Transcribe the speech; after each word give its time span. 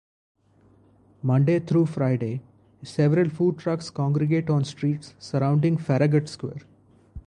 Monday 1.21 1.59
through 1.59 1.85
Friday, 1.85 2.41
several 2.81 3.29
food 3.29 3.59
trucks 3.59 3.91
congregate 3.91 4.49
on 4.49 4.65
streets 4.65 5.13
surrounding 5.19 5.77
Farragut 5.77 6.27
Square. 6.27 6.61